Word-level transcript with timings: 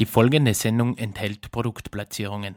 Die 0.00 0.06
folgende 0.06 0.54
Sendung 0.54 0.96
enthält 0.96 1.50
Produktplatzierungen. 1.50 2.54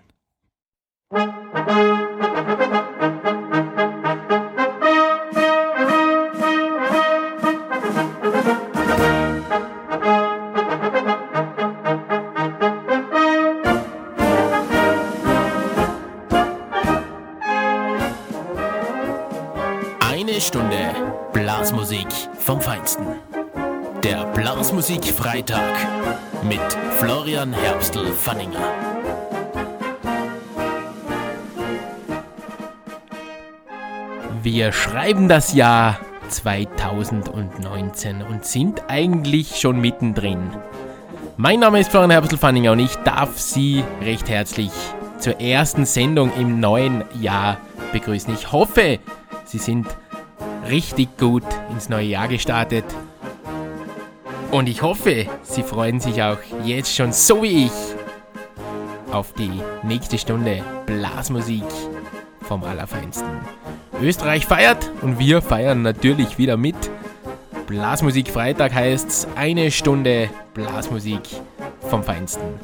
Eine 20.00 20.39
Stunde 20.39 20.94
Blasmusik 21.34 22.08
vom 22.38 22.62
Feinsten. 22.62 23.08
Der 24.04 24.26
Blasmusik 24.28 25.05
Freitag 25.05 26.30
mit 26.44 26.60
Florian 26.98 27.54
Herbstl-Fanninger. 27.54 28.60
Wir 34.41 34.71
schreiben 34.71 35.27
das 35.27 35.53
Jahr 35.53 35.99
2019 36.29 38.23
und 38.23 38.45
sind 38.45 38.84
eigentlich 38.88 39.59
schon 39.59 39.79
mittendrin. 39.79 40.51
Mein 41.38 41.59
Name 41.59 41.79
ist 41.79 41.91
Florian 41.91 42.12
Herbstl-Fanninger 42.12 42.71
und 42.71 42.79
ich 42.79 42.95
darf 42.98 43.37
Sie 43.37 43.84
recht 44.01 44.29
herzlich 44.29 44.71
zur 45.20 45.39
ersten 45.39 45.85
Sendung 45.85 46.31
im 46.39 46.59
neuen 46.59 47.03
Jahr 47.20 47.57
begrüßen. 47.91 48.34
Ich 48.34 48.51
hoffe, 48.51 48.99
Sie 49.45 49.59
sind 49.59 49.87
richtig 50.67 51.17
gut 51.17 51.43
ins 51.71 51.89
neue 51.89 52.07
Jahr 52.07 52.27
gestartet 52.27 52.85
und 54.51 54.67
ich 54.69 54.81
hoffe, 54.81 55.27
Sie 55.43 55.63
freuen 55.63 55.99
sich 55.99 56.21
auch 56.21 56.37
jetzt 56.63 56.95
schon 56.95 57.11
so 57.11 57.41
wie 57.41 57.65
ich 57.65 57.71
auf 59.11 59.33
die 59.33 59.61
nächste 59.83 60.17
Stunde 60.17 60.63
Blasmusik 60.85 61.63
vom 62.41 62.63
Allerfeinsten. 62.63 63.29
Österreich 64.02 64.45
feiert 64.45 64.92
und 65.02 65.20
wir 65.20 65.42
feiern 65.42 65.81
natürlich 65.81 66.38
wieder 66.38 66.58
mit. 66.58 66.76
Blasmusik 67.67 68.30
Freitag 68.30 68.73
heißt 68.73 69.30
eine 69.36 69.72
Stunde 69.72 70.30
Blasmusik 70.54 71.22
vom 71.89 72.04
Feinsten. 72.04 72.59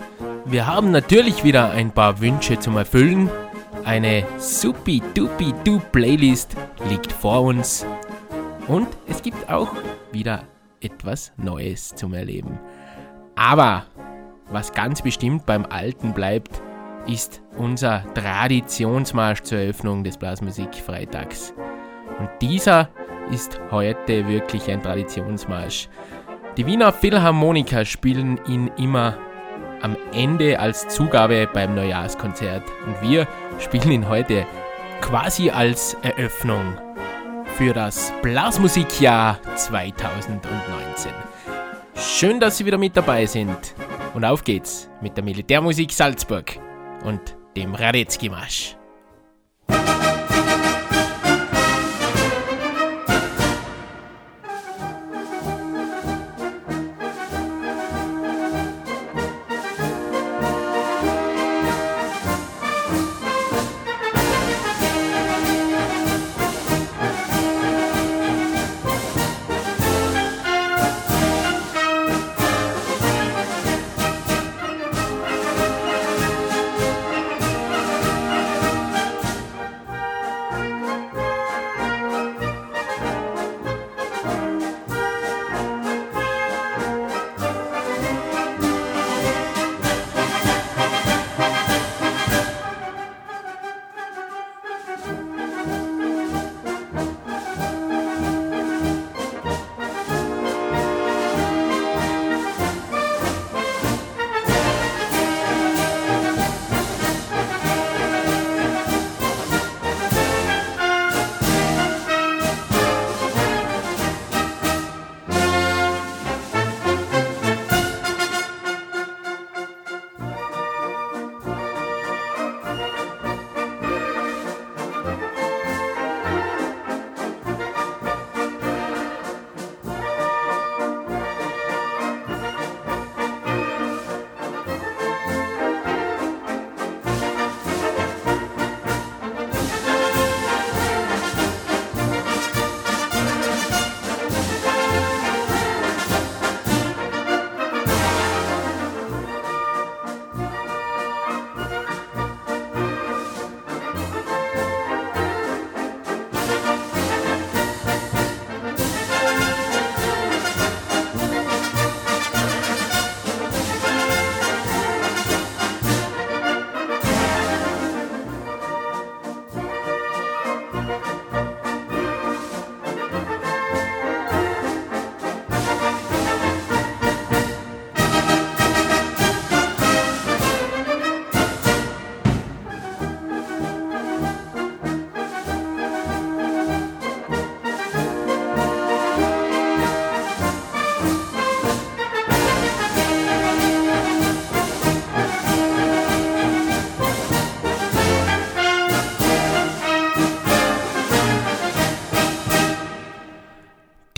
Wir 0.45 0.67
haben 0.67 0.91
natürlich 0.91 1.43
wieder 1.43 1.71
ein 1.71 1.91
paar 1.91 2.19
Wünsche 2.19 2.59
zum 2.59 2.77
Erfüllen. 2.77 3.29
Eine 3.83 4.25
supi 4.37 5.01
dupi 5.13 5.53
du 5.63 5.79
Playlist 5.91 6.55
liegt 6.89 7.11
vor 7.11 7.41
uns. 7.41 7.85
Und 8.67 8.87
es 9.07 9.21
gibt 9.21 9.49
auch 9.49 9.69
wieder 10.11 10.43
etwas 10.81 11.33
Neues 11.37 11.95
zum 11.95 12.13
Erleben. 12.13 12.59
Aber 13.35 13.85
was 14.49 14.71
ganz 14.71 15.01
bestimmt 15.01 15.45
beim 15.45 15.65
Alten 15.65 16.13
bleibt, 16.13 16.61
ist 17.07 17.41
unser 17.57 18.03
Traditionsmarsch 18.13 19.41
zur 19.41 19.59
Eröffnung 19.59 20.03
des 20.03 20.17
Blasmusik-Freitags. 20.17 21.53
Und 22.19 22.29
dieser 22.41 22.89
ist 23.31 23.59
heute 23.71 24.27
wirklich 24.27 24.69
ein 24.71 24.81
Traditionsmarsch. 24.81 25.89
Die 26.57 26.65
Wiener 26.65 26.91
Philharmoniker 26.91 27.85
spielen 27.85 28.39
ihn 28.47 28.71
immer 28.77 29.17
am 29.81 29.95
Ende 30.13 30.59
als 30.59 30.87
Zugabe 30.87 31.47
beim 31.53 31.75
Neujahrskonzert 31.75 32.63
und 32.85 33.01
wir 33.07 33.27
spielen 33.59 33.91
ihn 33.91 34.09
heute 34.09 34.45
quasi 35.01 35.51
als 35.51 35.95
Eröffnung 36.01 36.77
für 37.57 37.73
das 37.73 38.13
Blasmusikjahr 38.21 39.41
2019. 39.55 41.11
Schön, 41.95 42.39
dass 42.39 42.59
Sie 42.59 42.67
wieder 42.67 42.77
mit 42.77 42.95
dabei 42.95 43.25
sind. 43.25 43.73
Und 44.13 44.25
auf 44.25 44.43
geht's 44.43 44.87
mit 45.01 45.17
der 45.17 45.23
Militärmusik 45.23 45.91
Salzburg 45.91 46.59
und 47.03 47.35
dem 47.55 47.73
Radetzky-Marsch. 47.73 48.76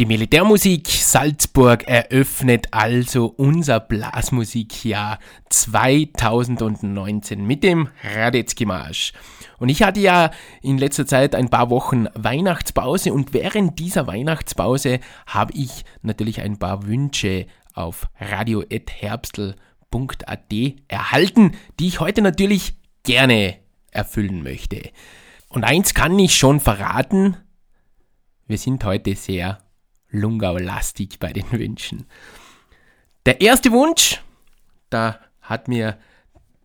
Militärmusik 0.10 0.88
Salzburg 0.88 1.88
eröffnet 1.88 2.70
also 2.72 3.28
unser 3.28 3.80
Blasmusikjahr 3.80 5.20
2019 5.50 7.46
mit 7.46 7.64
dem 7.64 7.90
Radetzky 8.16 8.66
Marsch. 8.66 9.14
Und 9.60 9.70
ich 9.70 9.84
hatte 9.84 10.00
ja 10.00 10.32
in 10.64 10.80
letzter 10.80 11.06
Zeit 11.06 11.36
ein 11.36 11.50
paar 11.50 11.70
Wochen 11.70 12.08
Weihnachtspause 12.16 13.14
und 13.14 13.36
während 13.36 13.78
dieser 13.78 14.08
Weihnachtspause 14.08 15.00
habe 15.28 15.54
ich 15.54 15.86
natürlich 16.02 16.42
ein 16.42 16.58
paar 16.58 16.88
Wünsche 16.88 17.46
auf 17.76 18.08
radio.herbstl.at 18.20 20.54
erhalten, 20.88 21.52
die 21.80 21.88
ich 21.88 22.00
heute 22.00 22.24
natürlich 22.24 22.74
gerne 23.04 23.58
erfüllen 23.92 24.42
möchte. 24.42 24.90
Und 25.50 25.66
eins 25.66 25.94
kann 25.94 26.18
ich 26.18 26.36
schon 26.36 26.60
verraten, 26.60 27.38
wir 28.48 28.58
sind 28.58 28.84
heute 28.84 29.16
sehr 29.16 29.60
Lungau-lastig 30.12 31.20
bei 31.20 31.34
den 31.34 31.52
Wünschen. 31.52 32.06
Der 33.26 33.42
erste 33.42 33.72
Wunsch, 33.72 34.22
da 34.90 35.20
hat 35.42 35.68
mir 35.68 35.98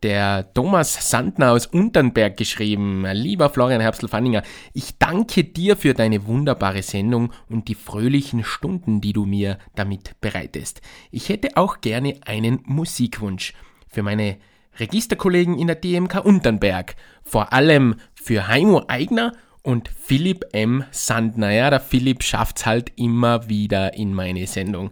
der 0.05 0.53
Thomas 0.53 1.11
Sandner 1.11 1.53
aus 1.53 1.67
Unternberg 1.67 2.37
geschrieben. 2.37 3.07
Lieber 3.13 3.49
Florian 3.49 3.81
Herbstl-Fanninger, 3.81 4.43
ich 4.75 4.99
danke 4.99 5.45
dir 5.45 5.79
für 5.79 5.95
deine 5.95 6.27
wunderbare 6.27 6.83
Sendung 6.83 7.33
und 7.49 7.69
die 7.69 7.75
fröhlichen 7.75 8.45
Stunden, 8.45 9.01
die 9.01 9.15
du 9.15 9.25
mir 9.25 9.59
damit 9.75 10.21
bereitest. 10.21 10.83
Ich 11.11 11.31
hätte 11.31 11.57
auch 11.57 11.81
gerne 11.81 12.19
einen 12.27 12.61
Musikwunsch 12.67 13.55
für 13.89 14.03
meine 14.03 14.37
Registerkollegen 14.79 15.59
in 15.59 15.69
der 15.69 15.77
DMK 15.77 16.23
Unternberg, 16.23 16.97
vor 17.23 17.55
allem 17.55 17.95
für 18.15 18.47
Heimo 18.47 18.85
Eigner 18.89 19.33
und 19.65 19.89
Philipp 19.89 20.45
M. 20.53 20.85
Sandner. 20.93 21.51
Ja, 21.51 21.71
der 21.71 21.81
Philipp 21.81 22.23
schafft's 22.23 22.65
halt 22.67 22.93
immer 22.97 23.49
wieder 23.49 23.95
in 23.95 24.15
meine 24.15 24.47
Sendung. 24.47 24.91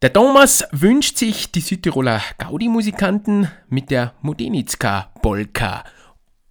Der 0.00 0.12
Thomas 0.12 0.64
wünscht 0.70 1.18
sich 1.18 1.50
die 1.50 1.60
Südtiroler 1.60 2.22
Gaudi-Musikanten 2.38 3.50
mit 3.68 3.90
der 3.90 4.14
Modenitzka 4.22 5.12
Polka. 5.20 5.84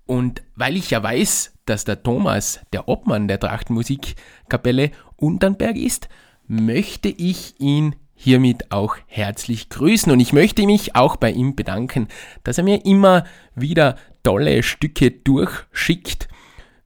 Und 0.05 0.43
weil 0.55 0.75
ich 0.75 0.89
ja 0.91 1.01
weiß, 1.01 1.53
dass 1.65 1.85
der 1.85 2.03
Thomas 2.03 2.59
der 2.73 2.87
Obmann 2.89 3.27
der 3.27 3.39
Trachtenmusikkapelle 3.39 4.91
Unternberg 5.15 5.77
ist, 5.77 6.09
möchte 6.47 7.07
ich 7.07 7.59
ihn 7.59 7.95
hiermit 8.13 8.71
auch 8.71 8.97
herzlich 9.05 9.69
grüßen. 9.69 10.11
Und 10.11 10.19
ich 10.19 10.33
möchte 10.33 10.65
mich 10.65 10.95
auch 10.95 11.15
bei 11.15 11.31
ihm 11.31 11.55
bedanken, 11.55 12.09
dass 12.43 12.57
er 12.57 12.65
mir 12.65 12.85
immer 12.85 13.23
wieder 13.55 13.95
tolle 14.23 14.63
Stücke 14.63 15.11
durchschickt. 15.11 16.27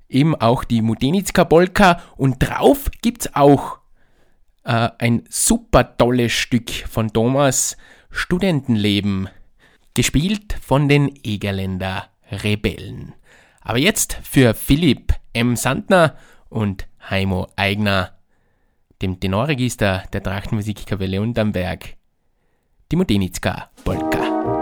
Eben 0.09 0.35
auch 0.35 0.63
die 0.63 0.81
Modenitzka 0.81 1.43
Polka. 1.45 2.01
Und 2.15 2.39
drauf 2.39 2.89
gibt's 3.01 3.33
auch 3.35 3.79
äh, 4.63 4.89
ein 4.99 5.23
super 5.29 5.97
tolles 5.97 6.31
Stück 6.33 6.69
von 6.69 7.11
Thomas 7.11 7.77
Studentenleben, 8.09 9.29
gespielt 9.93 10.57
von 10.61 10.87
den 10.87 11.13
Egerländer 11.23 12.07
Rebellen. 12.31 13.13
Aber 13.61 13.79
jetzt 13.79 14.19
für 14.23 14.53
Philipp 14.53 15.13
M. 15.33 15.55
Sandner 15.55 16.15
und 16.49 16.87
Heimo 17.09 17.47
Eigner, 17.55 18.13
dem 19.01 19.19
Tenorregister 19.19 20.03
der 20.11 20.23
Trachtenmusikkapelle 20.23 21.21
Untermberg, 21.21 21.95
die 22.91 22.95
Modenitzka 22.95 23.69
Polka. 23.83 24.56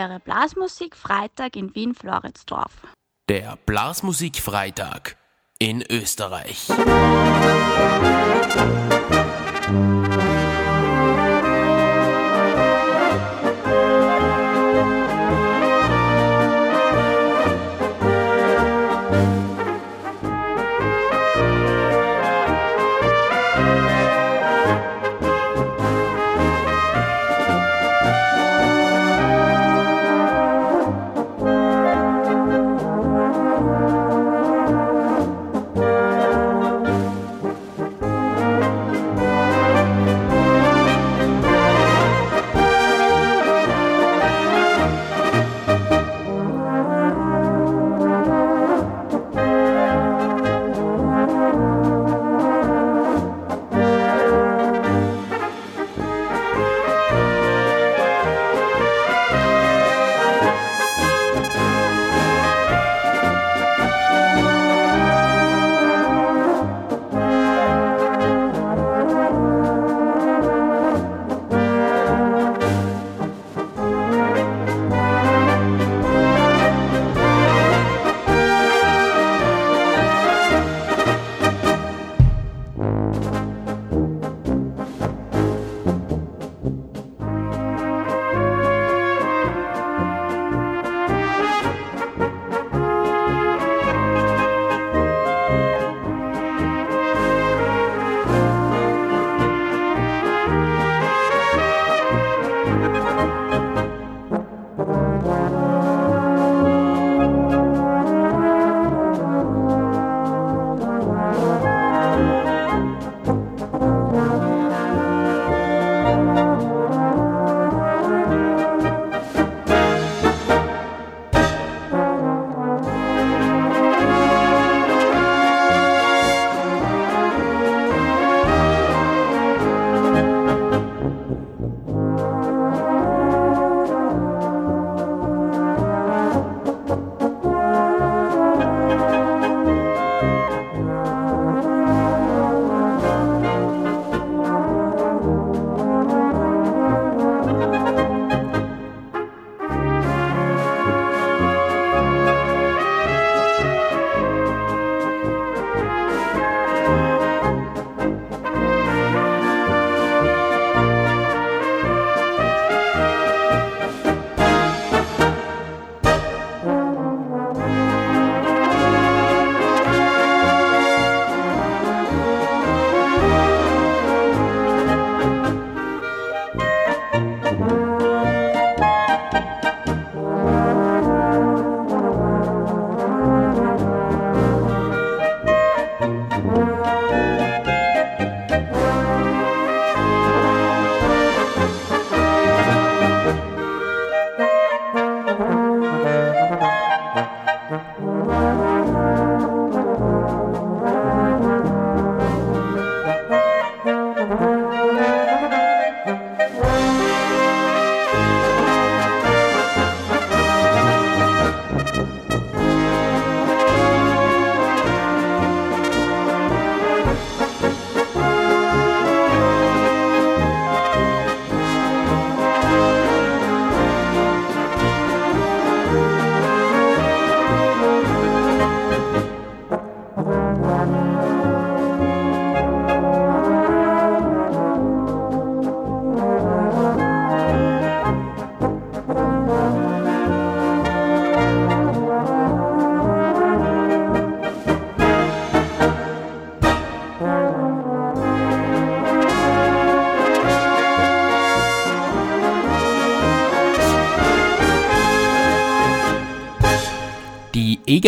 Eure 0.00 0.20
Blasmusik 0.20 0.96
Freitag 0.96 1.56
in 1.56 1.74
Wien 1.74 1.94
Floridsdorf. 1.94 2.72
Der 3.28 3.56
Blasmusik-Freitag 3.66 5.16
in 5.58 5.84
Österreich. 5.88 6.68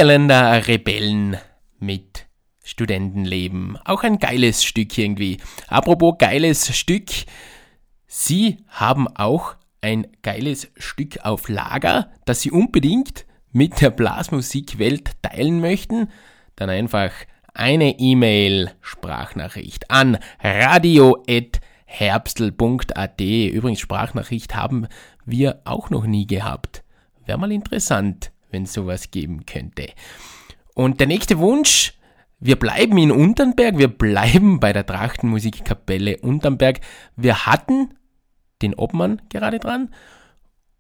Egerländer 0.03 0.67
Rebellen 0.67 1.37
mit 1.79 2.27
Studentenleben. 2.65 3.79
Auch 3.85 4.03
ein 4.03 4.19
geiles 4.19 4.65
Stück 4.65 4.99
irgendwie. 4.99 5.37
Apropos 5.69 6.17
geiles 6.19 6.77
Stück. 6.77 7.09
Sie 8.09 8.57
haben 8.67 9.07
auch 9.07 9.55
ein 9.81 10.09
geiles 10.23 10.73
Stück 10.77 11.25
auf 11.25 11.49
Lager, 11.49 12.11
das 12.25 12.41
Sie 12.41 12.51
unbedingt 12.51 13.27
mit 13.53 13.81
der 13.81 13.91
Blasmusikwelt 13.91 15.13
teilen 15.23 15.61
möchten. 15.61 16.09
Dann 16.57 16.69
einfach 16.69 17.13
eine 17.55 18.01
E-Mail, 18.01 18.73
Sprachnachricht 18.81 19.89
an 19.89 20.19
radio.herbstl.at. 20.43 23.21
Übrigens, 23.21 23.79
Sprachnachricht 23.79 24.57
haben 24.57 24.89
wir 25.25 25.61
auch 25.65 25.91
noch 25.91 26.07
nie 26.07 26.27
gehabt. 26.27 26.83
Wäre 27.25 27.39
mal 27.39 27.53
interessant 27.53 28.33
wenn 28.53 28.65
es 28.65 28.73
sowas 28.73 29.11
geben 29.11 29.45
könnte. 29.47 29.89
Und 30.75 31.01
der 31.01 31.07
nächste 31.07 31.39
Wunsch, 31.39 31.95
wir 32.39 32.57
bleiben 32.57 32.97
in 32.99 33.11
Unternberg, 33.11 33.79
wir 33.79 33.89
bleiben 33.89 34.61
bei 34.61 34.73
der 34.73 34.87
Trachtenmusikkapelle 34.87 36.19
Unternberg. 36.19 36.81
Wir 37.17 37.47
hatten 37.47 37.95
den 38.63 38.75
Obmann 38.75 39.21
gerade 39.29 39.59
dran 39.59 39.93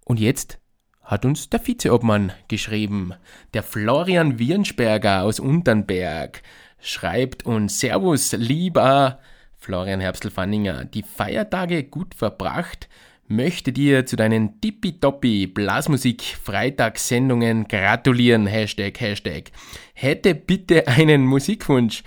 und 0.05 0.21
jetzt 0.21 0.59
hat 1.03 1.25
uns 1.25 1.51
der 1.51 1.67
Vizeobmann 1.67 2.33
geschrieben. 2.49 3.13
Der 3.55 3.63
Florian 3.63 4.39
Wirnsberger 4.39 5.23
aus 5.23 5.41
Unternberg 5.41 6.43
schreibt 6.81 7.45
uns 7.45 7.81
Servus, 7.81 8.33
lieber 8.33 9.19
Florian 9.59 10.01
Herbstl-Fanninger. 10.01 10.85
Die 10.87 11.03
Feiertage 11.03 11.85
gut 11.85 12.15
verbracht? 12.15 12.89
Möchte 13.33 13.73
dir 13.73 14.05
zu 14.05 14.17
deinen 14.17 14.61
tippitoppi 14.61 15.47
Blasmusik-Freitagssendungen 15.47 17.67
gratulieren. 17.67 18.47
Hashtag, 18.47 19.01
Hashtag. 19.01 19.53
Hätte 19.95 20.35
bitte 20.35 20.87
einen 20.87 21.25
Musikwunsch. 21.25 22.03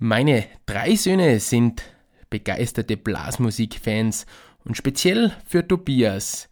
Meine 0.00 0.46
drei 0.66 0.96
Söhne 0.96 1.38
sind 1.38 1.84
begeisterte 2.28 2.96
Blasmusik-Fans 2.96 4.26
und 4.64 4.76
speziell 4.76 5.30
für 5.46 5.64
Tobias 5.64 6.48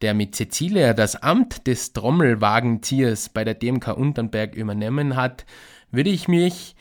der 0.00 0.14
mit 0.14 0.34
Cecilia 0.34 0.94
das 0.94 1.16
Amt 1.16 1.66
des 1.66 1.92
Trommelwagenziehers 1.92 3.28
bei 3.28 3.44
der 3.44 3.52
DMK 3.52 3.88
Unternberg 3.88 4.54
übernommen 4.54 5.16
hat, 5.16 5.44
würde 5.90 6.08
ich 6.08 6.28
mich 6.28 6.76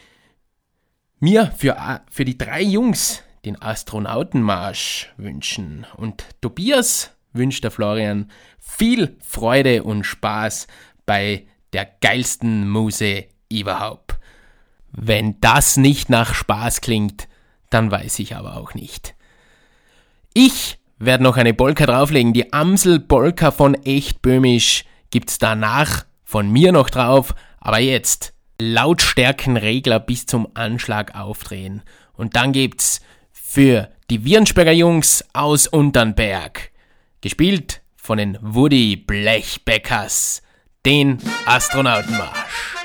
mir 1.19 1.51
für, 1.57 1.75
für 2.09 2.23
die 2.23 2.37
drei 2.37 2.61
Jungs 2.61 3.24
den 3.45 3.61
Astronautenmarsch 3.61 5.13
wünschen. 5.17 5.85
Und 5.95 6.25
Tobias 6.41 7.11
wünscht 7.33 7.63
der 7.63 7.71
Florian 7.71 8.31
viel 8.59 9.17
Freude 9.21 9.83
und 9.83 10.03
Spaß 10.03 10.67
bei 11.05 11.45
der 11.73 11.85
geilsten 12.01 12.69
Muse 12.69 13.25
überhaupt. 13.49 14.15
Wenn 14.91 15.39
das 15.41 15.77
nicht 15.77 16.09
nach 16.09 16.33
Spaß 16.33 16.81
klingt, 16.81 17.27
dann 17.69 17.91
weiß 17.91 18.19
ich 18.19 18.35
aber 18.35 18.57
auch 18.57 18.73
nicht. 18.73 19.15
Ich 20.33 20.79
werde 20.97 21.23
noch 21.23 21.37
eine 21.37 21.53
Polka 21.53 21.85
drauflegen. 21.85 22.33
Die 22.33 22.53
Amsel 22.53 22.99
Polka 22.99 23.51
von 23.51 23.75
Echt 23.75 24.21
Böhmisch 24.21 24.85
gibt's 25.11 25.37
danach 25.37 26.05
von 26.23 26.49
mir 26.49 26.71
noch 26.71 26.89
drauf. 26.89 27.35
Aber 27.59 27.79
jetzt 27.79 28.33
Lautstärkenregler 28.59 29.99
bis 29.99 30.25
zum 30.25 30.47
Anschlag 30.53 31.15
aufdrehen. 31.15 31.83
Und 32.13 32.35
dann 32.35 32.53
gibt's 32.53 33.01
für 33.55 33.87
die 34.09 34.25
Wirnsberger 34.25 34.73
Jungs 34.73 35.23
aus 35.31 35.65
Unternberg, 35.67 36.71
gespielt 37.21 37.79
von 37.95 38.17
den 38.17 38.37
Woody 38.41 38.97
Blechbeckers, 38.97 40.41
den 40.85 41.19
Astronautenmarsch. 41.45 42.75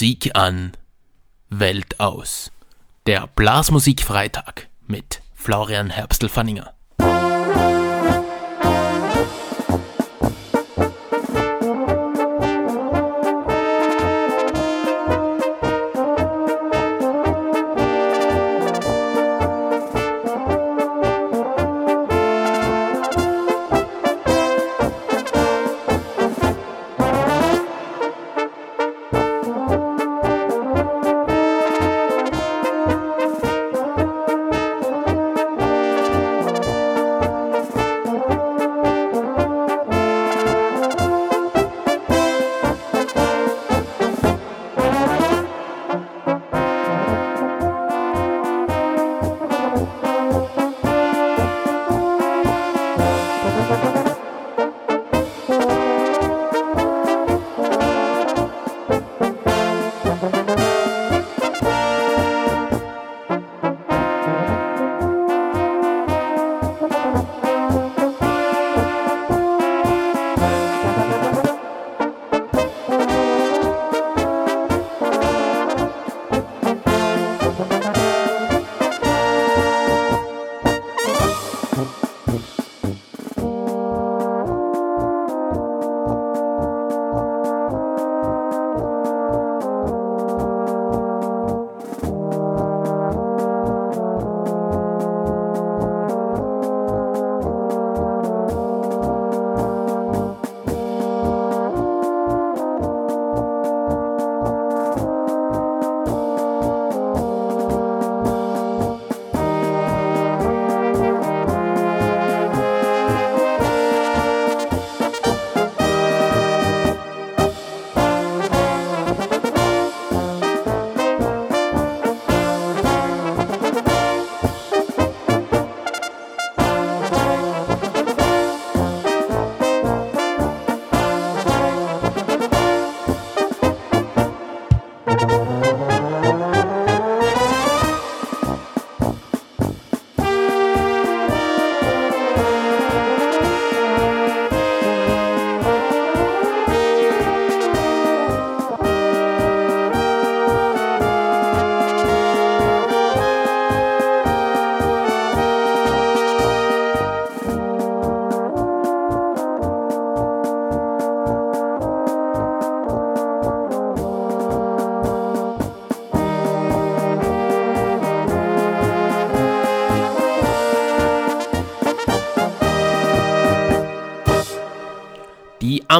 Musik 0.00 0.34
an, 0.34 0.72
Welt 1.50 2.00
aus. 2.00 2.50
Der 3.04 3.26
Blasmusikfreitag 3.26 4.68
mit 4.86 5.20
Florian 5.34 5.90
Herbstl-Fanninger. 5.90 6.72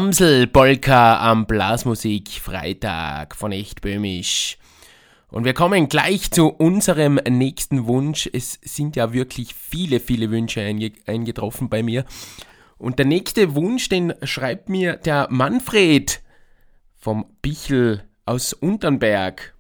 Amsel-Polka 0.01 1.21
am 1.31 1.45
Blasmusik 1.45 2.31
Freitag 2.31 3.37
von 3.37 3.53
Echt 3.53 3.83
Böhmisch. 3.83 4.57
Und 5.29 5.45
wir 5.45 5.53
kommen 5.53 5.91
gleich 5.91 6.31
zu 6.31 6.49
unserem 6.49 7.17
nächsten 7.29 7.87
Wunsch. 7.87 8.27
Es 8.33 8.59
sind 8.63 8.97
ja 8.97 9.13
wirklich 9.13 9.55
viele, 9.55 10.01
viele 10.01 10.31
Wünsche 10.31 10.63
einge 10.63 10.93
eingetroffen 11.05 11.69
bei 11.69 11.83
mir. 11.83 12.07
Und 12.79 12.99
der 12.99 13.05
nächste 13.05 13.55
Wunsch, 13.55 13.91
den 13.91 14.15
schreibt 14.23 14.71
mir 14.71 14.97
der 14.97 15.27
Manfred 15.31 16.23
vom 16.97 17.27
Bichel 17.43 18.03
aus 18.25 18.55
Unternberg. 18.55 19.55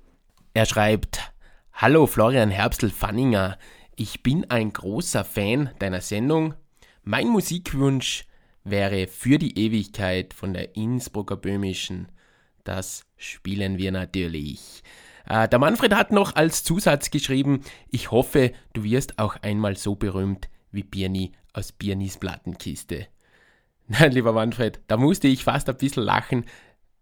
Er 0.54 0.64
schreibt, 0.64 1.20
Hallo 1.74 2.06
Florian 2.06 2.48
Herbstl-Fanninger, 2.48 3.58
ich 3.94 4.22
bin 4.22 4.50
ein 4.50 4.72
großer 4.72 5.22
Fan 5.22 5.68
deiner 5.80 6.00
Sendung. 6.00 6.54
Mein 7.02 7.28
Musikwunsch 7.28 8.24
wäre 8.64 9.06
für 9.06 9.38
die 9.38 9.58
Ewigkeit 9.58 10.34
von 10.34 10.52
der 10.52 10.76
Innsbrucker 10.76 11.36
Böhmischen. 11.36 12.08
Das 12.64 13.04
spielen 13.16 13.78
wir 13.78 13.92
natürlich. 13.92 14.82
Äh, 15.26 15.48
der 15.48 15.58
Manfred 15.58 15.94
hat 15.94 16.12
noch 16.12 16.34
als 16.34 16.64
Zusatz 16.64 17.10
geschrieben, 17.10 17.62
ich 17.90 18.10
hoffe, 18.10 18.52
du 18.72 18.84
wirst 18.84 19.18
auch 19.18 19.36
einmal 19.42 19.76
so 19.76 19.94
berühmt 19.94 20.48
wie 20.72 20.82
Birni 20.82 21.32
aus 21.52 21.72
Birnis 21.72 22.18
Plattenkiste. 22.18 23.06
Nein, 23.88 24.12
lieber 24.12 24.32
Manfred, 24.32 24.80
da 24.86 24.96
musste 24.96 25.28
ich 25.28 25.44
fast 25.44 25.68
ein 25.68 25.76
bisschen 25.76 26.04
lachen. 26.04 26.44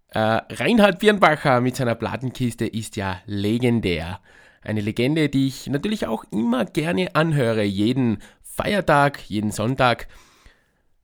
Äh, 0.09 0.21
Reinhard 0.21 1.01
Birnbacher 1.01 1.61
mit 1.61 1.77
seiner 1.77 1.95
Plattenkiste 1.95 2.67
ist 2.67 2.97
ja 2.97 3.21
legendär. 3.27 4.21
Eine 4.63 4.81
Legende, 4.81 5.29
die 5.29 5.47
ich 5.47 5.67
natürlich 5.67 6.07
auch 6.07 6.25
immer 6.31 6.65
gerne 6.65 7.15
anhöre, 7.15 7.63
jeden 7.63 8.19
Feiertag, 8.43 9.21
jeden 9.29 9.53
Sonntag. 9.53 10.09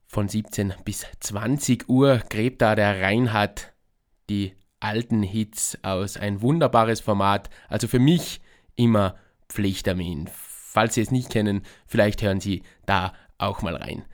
Von 0.07 0.27
17 0.27 0.73
bis 0.85 1.05
20 1.19 1.89
Uhr 1.89 2.21
gräbt 2.29 2.61
da 2.61 2.75
der 2.75 3.01
Reinhard 3.01 3.73
die 4.29 4.55
alten 4.79 5.23
Hits 5.23 5.77
aus. 5.81 6.17
Ein 6.17 6.41
wunderbares 6.41 7.01
Format. 7.01 7.49
Also 7.67 7.87
für 7.87 7.99
mich 7.99 8.41
immer 8.75 9.15
Pflichtermin. 9.49 10.29
Falls 10.31 10.95
Sie 10.95 11.01
es 11.01 11.11
nicht 11.11 11.29
kennen, 11.29 11.63
vielleicht 11.87 12.21
hören 12.21 12.39
Sie 12.39 12.63
da 12.85 13.13
auch 13.37 13.61
mal 13.61 13.75
rein. 13.75 14.05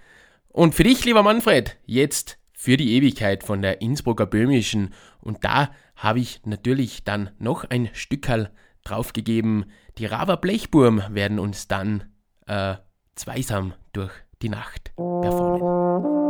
Und 0.50 0.76
für 0.76 0.84
dich, 0.84 1.04
lieber 1.06 1.24
Manfred, 1.24 1.78
jetzt 1.86 2.38
für 2.54 2.78
die 2.78 2.94
Ewigkeit 2.94 3.44
von 3.44 3.62
der 3.62 3.82
Innsbrucker 3.82 4.26
Böhmischen. 4.26 4.94
Und 5.20 5.44
da 5.44 5.72
habe 5.96 6.20
ich 6.20 6.42
natürlich 6.46 7.04
dann 7.04 7.32
noch 7.40 7.64
ein 7.64 7.90
Stückerl 7.94 8.52
draufgegeben. 8.84 9.66
Die 9.98 10.06
Rava 10.06 10.36
Blechburm 10.36 11.04
werden 11.10 11.40
uns 11.40 11.68
dann 11.68 12.12
äh, 12.48 12.76
zweisam 13.16 13.74
durch 13.94 14.12
die 14.42 14.50
Nacht 14.50 14.92
performen. 14.96 16.21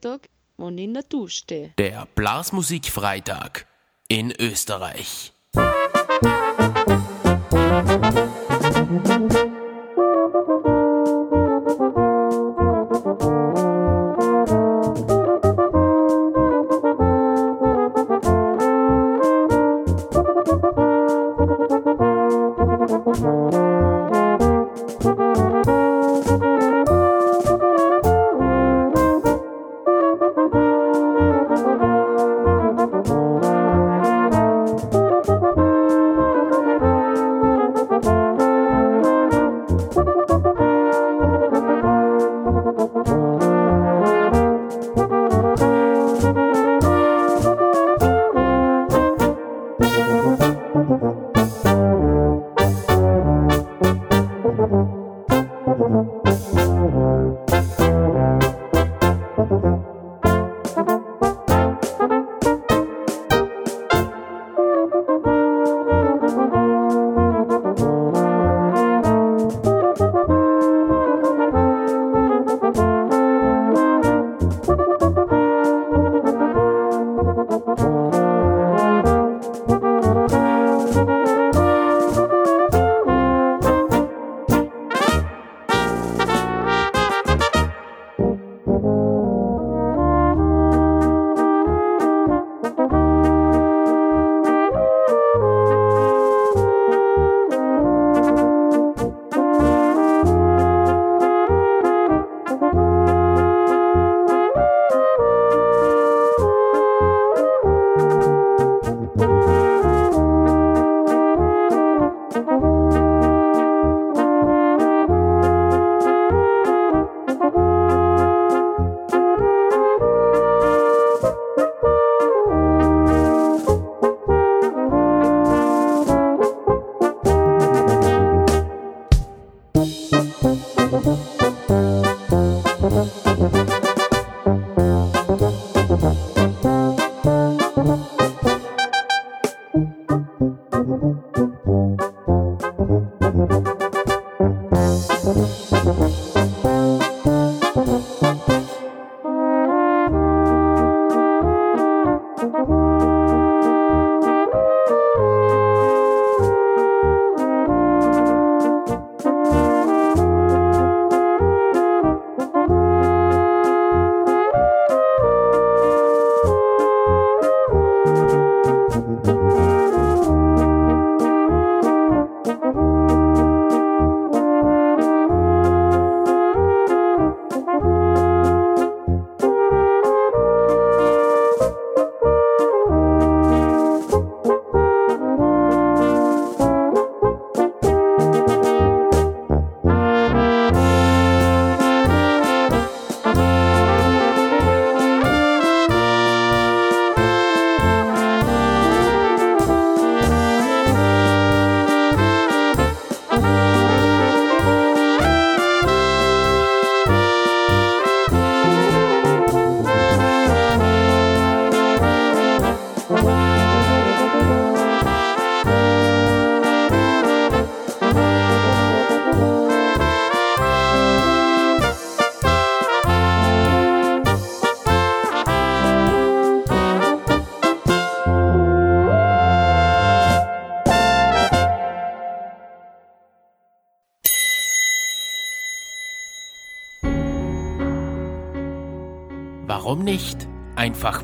Blasmusikfreitag, 0.00 0.28
wenn 0.56 0.78
ich 0.78 0.84
in 0.84 0.94
der 0.94 1.02
Dusche 1.02 1.36
stehe. 1.38 1.74
Der 1.78 2.06
Blasmusikfreitag 2.14 3.66
in 4.08 4.32
Österreich. 4.32 5.32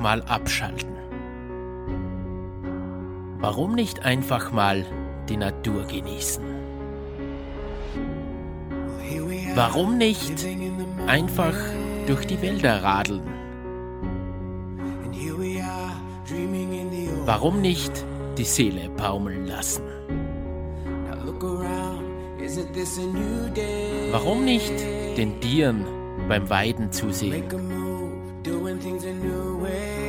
Mal 0.03 0.23
abschalten? 0.23 0.97
Warum 3.39 3.75
nicht 3.75 4.05
einfach 4.05 4.53
mal 4.53 4.85
die 5.29 5.37
Natur 5.37 5.85
genießen? 5.85 6.45
Warum 9.55 9.99
nicht 9.99 10.47
einfach 11.07 11.55
durch 12.07 12.27
die 12.27 12.41
Wälder 12.43 12.83
radeln? 12.83 13.23
Warum 17.25 17.61
nicht 17.61 17.93
die 18.39 18.45
Seele 18.45 18.89
baumeln 18.97 19.47
lassen? 19.47 19.83
Warum 24.11 24.45
nicht 24.45 24.73
den 25.17 25.41
Tieren 25.41 25.85
beim 26.29 26.49
Weiden 26.49 26.91
zusehen? 26.91 27.45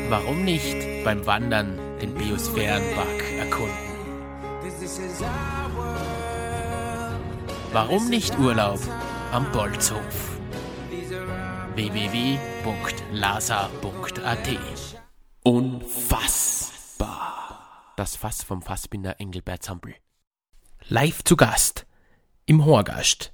Warum 0.09 0.43
nicht 0.43 1.03
beim 1.03 1.25
Wandern 1.25 1.79
den 1.99 2.13
Biosphärenpark 2.13 3.23
erkunden? 3.39 3.73
Warum 7.71 8.09
nicht 8.09 8.37
Urlaub 8.37 8.79
am 9.31 9.51
Bolzhof? 9.51 10.37
www.lasa.at 11.75 12.43
Unfassbar. 15.43 17.13
Das 17.97 18.15
Fass 18.15 18.43
vom 18.43 18.61
Fassbinder 18.61 19.19
Engelbert 19.19 19.63
Zampel. 19.63 19.95
Live 20.87 21.23
zu 21.23 21.35
Gast 21.35 21.87
im 22.45 22.65
Horgast 22.65 23.33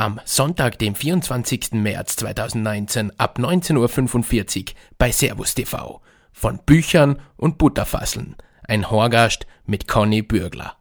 Am 0.00 0.20
Sonntag, 0.24 0.78
dem 0.78 0.94
24. 0.94 1.72
März 1.72 2.14
2019 2.14 3.18
ab 3.18 3.40
19.45 3.40 4.60
Uhr 4.60 4.64
bei 4.96 5.10
Servus 5.10 5.56
TV. 5.56 6.00
Von 6.30 6.60
Büchern 6.64 7.20
und 7.36 7.58
Butterfasseln. 7.58 8.36
Ein 8.62 8.92
Horgast 8.92 9.48
mit 9.66 9.88
Conny 9.88 10.22
Bürgler. 10.22 10.76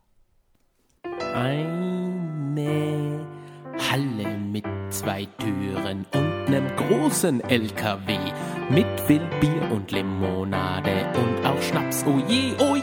Eine 1.33 3.25
Halle 3.89 4.37
mit 4.37 4.65
zwei 4.91 5.25
Türen 5.39 6.05
und 6.13 6.49
nem 6.49 6.67
großen 6.75 7.41
LKW 7.41 8.19
mit 8.69 8.85
viel 9.07 9.27
Bier 9.41 9.71
und 9.71 9.91
Limonade 9.91 11.11
und 11.15 11.43
auch 11.43 11.59
Schnaps. 11.63 12.05
Oh 12.05 12.19
je, 12.27 12.53
oh! 12.59 12.77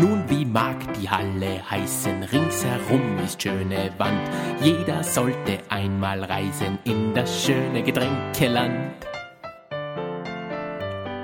Nun, 0.00 0.19
mag 0.52 0.76
die 0.94 1.08
Halle 1.08 1.62
heißen? 1.70 2.24
Ringsherum 2.24 3.18
ist 3.24 3.40
schöne 3.42 3.92
Wand. 3.98 4.28
Jeder 4.60 5.02
sollte 5.04 5.58
einmal 5.68 6.24
reisen 6.24 6.78
in 6.84 7.14
das 7.14 7.44
schöne 7.44 7.82
Getränkeland. 7.82 9.06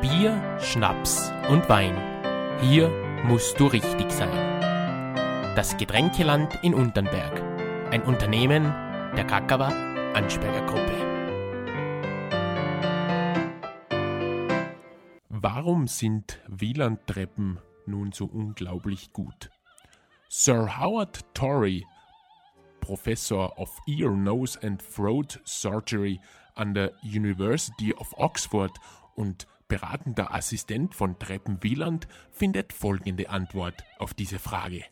Bier, 0.00 0.40
Schnaps 0.60 1.32
und 1.48 1.68
Wein. 1.68 1.96
Hier 2.60 2.90
musst 3.24 3.58
du 3.58 3.66
richtig 3.66 4.10
sein. 4.12 4.30
Das 5.56 5.76
Getränkeland 5.76 6.58
in 6.62 6.74
Unternberg. 6.74 7.42
Ein 7.90 8.02
Unternehmen 8.02 8.72
der 9.16 9.24
Kakawa 9.24 9.72
Ansperger 10.14 10.64
Gruppe. 10.66 10.92
Warum 15.28 15.86
sind 15.88 16.40
Wielandtreppen 16.48 17.58
nun 17.86 18.12
so 18.12 18.26
unglaublich 18.26 19.12
gut? 19.12 19.50
Sir 20.28 20.78
Howard 20.78 21.24
Torrey, 21.34 21.84
Professor 22.80 23.58
of 23.58 23.70
Ear, 23.86 24.10
Nose 24.10 24.58
and 24.62 24.82
Throat 24.94 25.40
Surgery 25.44 26.20
an 26.54 26.74
der 26.74 26.92
University 27.02 27.92
of 27.94 28.12
Oxford 28.16 28.72
und 29.14 29.46
beratender 29.68 30.32
Assistent 30.32 30.94
von 30.94 31.18
Treppen 31.18 31.62
Wieland, 31.62 32.06
findet 32.30 32.72
folgende 32.72 33.28
Antwort 33.28 33.84
auf 33.98 34.14
diese 34.14 34.38
Frage. 34.38 34.84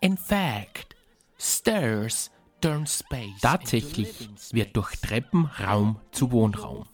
In 0.00 0.16
fact, 0.16 0.96
stairs 1.38 2.30
turn 2.60 2.86
space. 2.86 3.40
Tatsächlich 3.40 4.28
wird 4.52 4.76
durch 4.76 4.96
Treppen 5.00 5.46
Raum 5.46 6.00
zu 6.12 6.30
Wohnraum. 6.32 6.86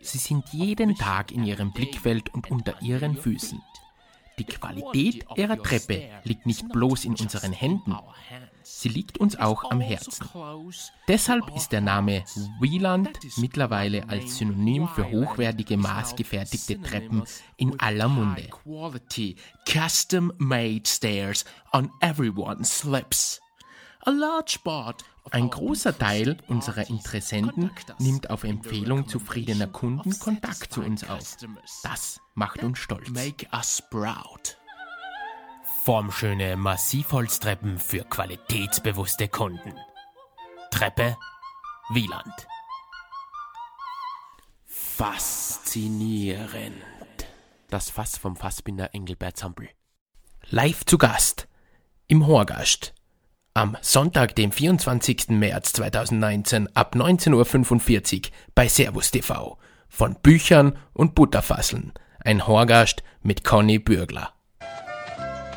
Sie 0.00 0.18
sind 0.18 0.48
jeden 0.52 0.94
Tag 0.96 1.32
in 1.32 1.44
ihrem 1.44 1.72
Blickfeld 1.72 2.32
und 2.32 2.50
unter 2.50 2.80
ihren 2.82 3.16
Füßen. 3.16 3.60
Die 4.38 4.44
Qualität 4.44 5.26
ihrer 5.36 5.62
Treppe 5.62 6.10
liegt 6.24 6.46
nicht 6.46 6.68
bloß 6.68 7.04
in 7.04 7.14
unseren 7.14 7.52
Händen, 7.52 7.96
sie 8.62 8.88
liegt 8.88 9.18
uns 9.18 9.36
auch 9.36 9.70
am 9.70 9.80
Herzen. 9.80 10.28
Deshalb 11.06 11.54
ist 11.54 11.70
der 11.70 11.80
Name 11.80 12.24
Wieland 12.60 13.10
mittlerweile 13.36 14.08
als 14.08 14.38
Synonym 14.38 14.88
für 14.88 15.08
hochwertige, 15.10 15.76
maßgefertigte 15.76 16.80
Treppen 16.82 17.22
in 17.56 17.78
aller 17.78 18.08
Munde. 18.08 18.48
Custom-made 19.66 20.86
stairs 20.86 21.44
on 21.72 21.90
everyone's 22.00 22.84
lips. 22.84 23.40
Ein 25.30 25.50
großer 25.50 25.96
Teil 25.96 26.36
unserer 26.48 26.88
Interessenten 26.88 27.70
nimmt 27.98 28.30
auf 28.30 28.44
Empfehlung 28.44 29.08
zufriedener 29.08 29.66
Kunden 29.66 30.18
Kontakt 30.18 30.72
zu 30.72 30.82
uns 30.82 31.08
auf. 31.08 31.36
Das 31.82 32.20
macht 32.34 32.62
uns 32.62 32.78
stolz. 32.78 33.08
Make 33.08 33.46
us 33.52 33.82
proud. 33.90 34.58
Formschöne 35.84 36.56
Massivholztreppen 36.56 37.78
für 37.78 38.04
qualitätsbewusste 38.04 39.28
Kunden. 39.28 39.74
Treppe 40.70 41.16
Wieland. 41.90 42.46
Faszinierend. 44.66 46.74
Das 47.68 47.90
Fass 47.90 48.18
vom 48.18 48.36
Fassbinder 48.36 48.94
Engelbert 48.94 49.36
Zampel. 49.36 49.68
Live 50.50 50.84
zu 50.84 50.98
Gast 50.98 51.48
im 52.06 52.26
Horgast 52.26 52.94
am 53.56 53.76
Sonntag, 53.80 54.34
dem 54.34 54.50
24. 54.50 55.28
März 55.28 55.74
2019 55.74 56.68
ab 56.74 56.96
19.45 56.96 58.16
Uhr 58.16 58.32
bei 58.56 58.66
Servus 58.66 59.12
TV. 59.12 59.56
Von 59.88 60.16
Büchern 60.20 60.76
und 60.92 61.14
Butterfasseln. 61.14 61.92
Ein 62.24 62.48
Horgast 62.48 63.04
mit 63.22 63.44
Conny 63.44 63.78
Bürgler. 63.78 64.32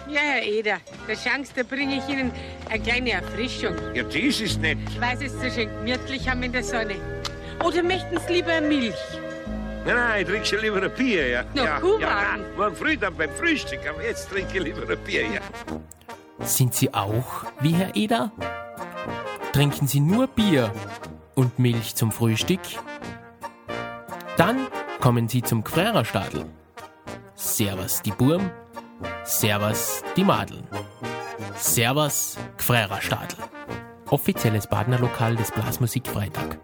Ja, 0.07 0.21
Herr 0.21 0.43
Eder, 0.43 0.77
da 1.07 1.13
Chance, 1.15 1.51
da 1.55 1.63
bringe 1.63 1.97
ich 1.97 2.07
Ihnen 2.07 2.31
eine 2.69 2.83
kleine 2.83 3.11
Erfrischung. 3.13 3.73
Ja, 3.95 4.03
das 4.03 4.41
ist 4.41 4.61
nett. 4.61 4.77
Weil 4.99 5.17
Sie 5.17 5.25
es 5.25 5.33
so 5.33 5.49
schön 5.49 5.67
gemütlich 5.67 6.29
haben 6.29 6.43
in 6.43 6.51
der 6.51 6.63
Sonne. 6.63 6.95
Oder 7.65 7.81
möchten 7.81 8.19
Sie 8.27 8.33
lieber 8.33 8.61
Milch? 8.61 8.93
Nein, 9.85 9.95
nein, 9.95 10.21
ich 10.21 10.27
trinke 10.27 10.45
schon 10.45 10.59
lieber 10.59 10.83
ein 10.83 10.93
Bier, 10.93 11.29
ja. 11.29 11.43
Na, 11.55 11.63
ja, 11.63 11.79
Kuhwagen. 11.79 12.01
ja, 12.01 12.37
nein, 12.37 12.45
morgen 12.55 12.75
früh 12.75 12.95
dann 12.95 13.15
beim 13.15 13.31
Frühstück, 13.31 13.79
aber 13.89 14.03
jetzt 14.03 14.29
trinke 14.29 14.59
ich 14.59 14.63
lieber 14.63 14.87
ein 14.87 14.99
Bier, 15.03 15.23
ja. 15.23 15.41
Sind 16.39 16.73
Sie 16.73 16.93
auch 16.93 17.45
wie 17.59 17.71
Herr 17.71 17.95
Eder? 17.95 18.31
Trinken 19.53 19.87
Sie 19.87 19.99
nur 19.99 20.27
Bier 20.27 20.71
und 21.35 21.59
Milch 21.59 21.95
zum 21.95 22.11
Frühstück? 22.11 22.59
Dann 24.37 24.67
kommen 24.99 25.27
Sie 25.27 25.41
zum 25.41 25.63
Gfrererstadel. 25.63 26.45
Servus 27.35 28.01
die 28.01 28.11
Burm, 28.11 28.51
Servus 29.23 30.03
die 30.15 30.23
Madeln. 30.23 30.67
Servus 31.55 32.37
Gfrererstadel. 32.57 33.39
Offizielles 34.09 34.67
Badnerlokal 34.67 35.35
des 35.35 35.51
Blasmusik 35.51 36.07
Freitag. 36.07 36.59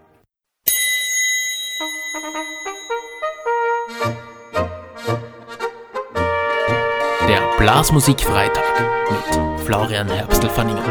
Blasmusik 7.63 8.19
Freitag 8.19 8.61
mit 9.09 9.61
Florian 9.61 10.09
Herbstl-Fanninger. 10.09 10.83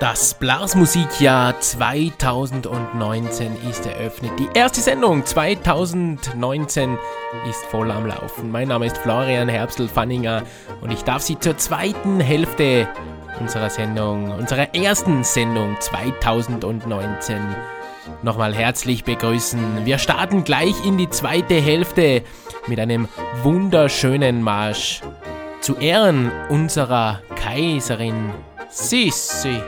Das 0.00 0.32
Blasmusikjahr 0.32 1.60
2019 1.60 3.54
ist 3.68 3.84
eröffnet. 3.84 4.32
Die 4.38 4.48
erste 4.54 4.80
Sendung 4.80 5.26
2019 5.26 6.96
ist 7.50 7.66
voll 7.66 7.90
am 7.90 8.06
Laufen. 8.06 8.50
Mein 8.50 8.68
Name 8.68 8.86
ist 8.86 8.96
Florian 8.96 9.50
Herbstl-Fanninger 9.50 10.44
und 10.80 10.90
ich 10.90 11.04
darf 11.04 11.20
Sie 11.20 11.38
zur 11.38 11.58
zweiten 11.58 12.18
Hälfte 12.18 12.88
unserer 13.38 13.68
Sendung, 13.68 14.30
unserer 14.30 14.74
ersten 14.74 15.22
Sendung 15.22 15.76
2019 15.78 17.42
nochmal 18.24 18.54
herzlich 18.54 19.04
begrüßen. 19.04 19.84
Wir 19.84 19.98
starten 19.98 20.44
gleich 20.44 20.74
in 20.84 20.98
die 20.98 21.10
zweite 21.10 21.54
Hälfte 21.54 22.22
mit 22.66 22.80
einem 22.80 23.08
wunderschönen 23.42 24.42
Marsch 24.42 25.02
zu 25.60 25.76
Ehren 25.76 26.32
unserer 26.48 27.20
Kaiserin 27.36 28.32
Sissi. 28.70 29.60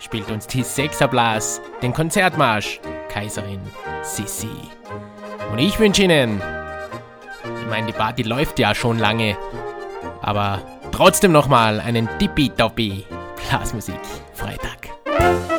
Spielt 0.00 0.30
uns 0.30 0.46
die 0.48 0.62
Sechserblas, 0.62 1.60
den 1.80 1.92
Konzertmarsch 1.92 2.80
Kaiserin 3.08 3.60
Sissi. 4.02 4.50
Und 5.50 5.58
ich 5.58 5.78
wünsche 5.78 6.02
Ihnen, 6.02 6.42
ich 7.60 7.68
meine, 7.70 7.86
die 7.86 7.92
Party 7.92 8.22
läuft 8.22 8.58
ja 8.58 8.74
schon 8.74 8.98
lange, 8.98 9.36
aber 10.20 10.60
trotzdem 10.90 11.32
nochmal 11.32 11.80
einen 11.80 12.08
tippitoppi 12.18 13.06
Blasmusik 13.48 14.00
Freitag. 14.34 15.51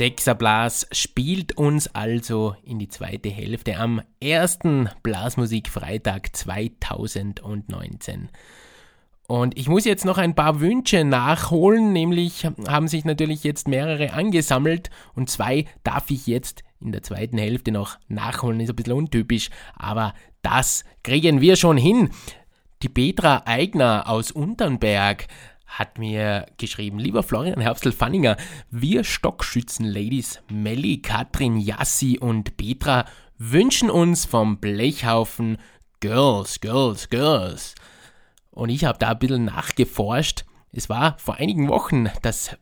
Sechserblas 0.00 0.86
spielt 0.92 1.58
uns 1.58 1.94
also 1.94 2.56
in 2.64 2.78
die 2.78 2.88
zweite 2.88 3.28
Hälfte 3.28 3.76
am 3.76 4.00
ersten 4.18 4.88
Blasmusikfreitag 5.02 6.34
2019. 6.34 8.30
Und 9.28 9.58
ich 9.58 9.68
muss 9.68 9.84
jetzt 9.84 10.06
noch 10.06 10.16
ein 10.16 10.34
paar 10.34 10.60
Wünsche 10.60 11.04
nachholen, 11.04 11.92
nämlich 11.92 12.46
haben 12.66 12.88
sich 12.88 13.04
natürlich 13.04 13.44
jetzt 13.44 13.68
mehrere 13.68 14.14
angesammelt 14.14 14.88
und 15.14 15.28
zwei 15.28 15.66
darf 15.84 16.10
ich 16.10 16.26
jetzt 16.26 16.62
in 16.80 16.92
der 16.92 17.02
zweiten 17.02 17.36
Hälfte 17.36 17.70
noch 17.70 17.98
nachholen. 18.08 18.60
Ist 18.60 18.70
ein 18.70 18.76
bisschen 18.76 18.94
untypisch, 18.94 19.50
aber 19.74 20.14
das 20.40 20.84
kriegen 21.02 21.42
wir 21.42 21.56
schon 21.56 21.76
hin. 21.76 22.08
Die 22.82 22.88
Petra 22.88 23.42
Eigner 23.44 24.08
aus 24.08 24.30
Unternberg 24.30 25.26
hat 25.70 25.98
mir 25.98 26.46
geschrieben, 26.58 26.98
lieber 26.98 27.22
Florian 27.22 27.60
Herbstl-Fanninger, 27.60 28.36
wir 28.70 29.04
Stockschützen-Ladies 29.04 30.42
Melli, 30.50 30.98
Katrin, 30.98 31.58
Jassi 31.58 32.18
und 32.18 32.56
Petra 32.56 33.04
wünschen 33.38 33.88
uns 33.88 34.24
vom 34.26 34.58
Blechhaufen 34.58 35.58
Girls, 36.00 36.60
Girls, 36.60 37.08
Girls. 37.08 37.74
Und 38.50 38.70
ich 38.70 38.84
habe 38.84 38.98
da 38.98 39.10
ein 39.10 39.18
bisschen 39.20 39.44
nachgeforscht. 39.44 40.44
Es 40.72 40.88
war 40.88 41.16
vor 41.18 41.36
einigen 41.36 41.68
Wochen 41.68 42.10
das 42.22 42.56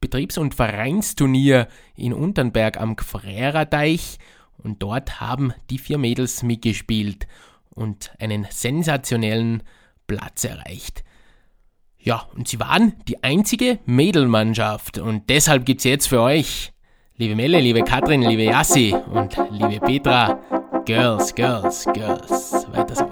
Betriebs- 0.00 0.38
und 0.38 0.54
Vereinsturnier 0.54 1.68
in 1.94 2.14
Unternberg 2.14 2.80
am 2.80 2.96
Gfreradeich 2.96 4.18
und 4.56 4.82
dort 4.82 5.20
haben 5.20 5.52
die 5.70 5.78
vier 5.78 5.98
Mädels 5.98 6.42
mitgespielt 6.42 7.26
und 7.70 8.10
einen 8.18 8.46
sensationellen 8.50 9.62
Platz 10.06 10.44
erreicht. 10.44 11.04
Ja, 12.04 12.28
und 12.36 12.48
sie 12.48 12.60
waren 12.60 12.92
die 13.08 13.24
einzige 13.24 13.78
Mädelmannschaft. 13.86 14.98
Und 14.98 15.30
deshalb 15.30 15.64
gibt's 15.64 15.84
jetzt 15.84 16.06
für 16.06 16.20
euch, 16.20 16.74
liebe 17.16 17.34
Melle, 17.34 17.60
liebe 17.60 17.82
Katrin, 17.82 18.20
liebe 18.20 18.44
Yassi 18.44 18.94
und 19.10 19.34
liebe 19.50 19.80
Petra, 19.80 20.38
Girls, 20.84 21.34
Girls, 21.34 21.86
Girls. 21.94 22.66
Weiter 22.72 22.94
so. 22.94 23.08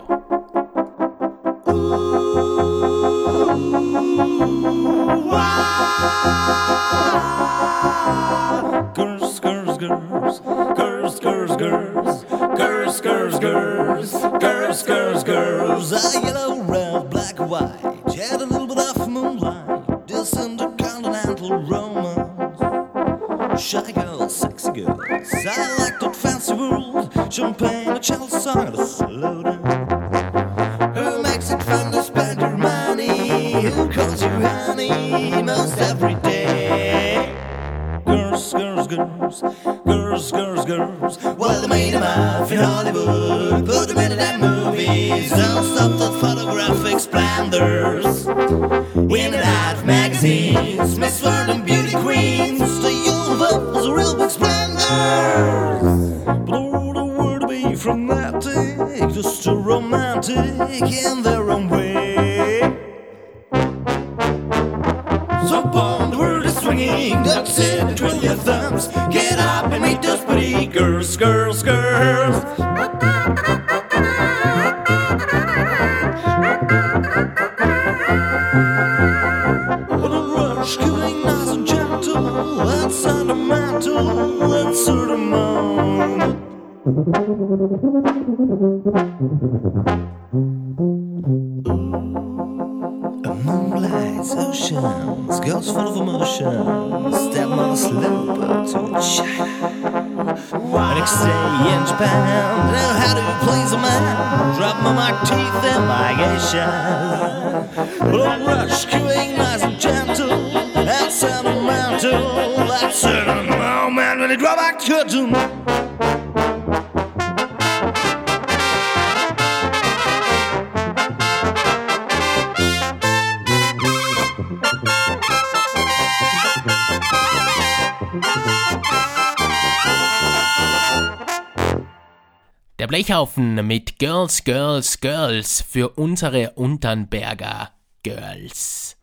Blechhaufen 132.93 133.66
mit 133.66 133.99
Girls, 133.99 134.45
Girls, 134.45 135.01
Girls 135.01 135.62
für 135.62 135.88
unsere 135.97 136.51
Unternberger 136.51 137.70
Girls. 138.03 138.99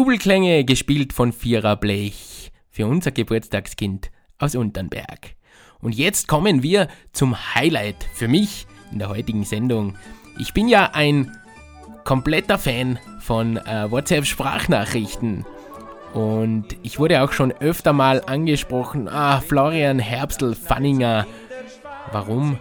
Jubelklänge 0.00 0.64
gespielt 0.64 1.12
von 1.12 1.30
Vierer 1.30 1.76
Blech 1.76 2.52
für 2.70 2.86
unser 2.86 3.10
Geburtstagskind 3.10 4.10
aus 4.38 4.54
Unternberg. 4.54 5.34
Und 5.82 5.94
jetzt 5.94 6.26
kommen 6.26 6.62
wir 6.62 6.88
zum 7.12 7.36
Highlight 7.54 8.08
für 8.14 8.26
mich 8.26 8.66
in 8.92 8.98
der 8.98 9.10
heutigen 9.10 9.44
Sendung. 9.44 9.98
Ich 10.38 10.54
bin 10.54 10.68
ja 10.68 10.92
ein 10.94 11.36
kompletter 12.04 12.56
Fan 12.56 12.98
von 13.20 13.58
äh, 13.58 13.90
WhatsApp-Sprachnachrichten. 13.90 15.44
Und 16.14 16.68
ich 16.82 16.98
wurde 16.98 17.22
auch 17.22 17.32
schon 17.32 17.52
öfter 17.52 17.92
mal 17.92 18.22
angesprochen, 18.24 19.06
ah, 19.06 19.42
Florian 19.42 19.98
Herbstl 19.98 20.54
Fanninger, 20.54 21.26
warum 22.10 22.58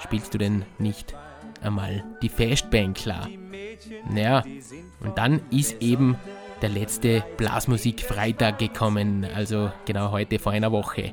spielst 0.00 0.34
du 0.34 0.38
denn 0.38 0.66
nicht 0.78 1.14
einmal 1.62 2.04
die 2.20 2.28
Festbänkler? 2.28 3.30
Naja, 4.10 4.44
und 5.00 5.16
dann 5.16 5.40
ist 5.50 5.80
eben 5.80 6.18
der 6.64 6.72
letzte 6.72 7.22
Blasmusik-Freitag 7.36 8.58
gekommen, 8.58 9.26
also 9.36 9.70
genau 9.84 10.10
heute 10.12 10.38
vor 10.38 10.52
einer 10.52 10.72
Woche. 10.72 11.12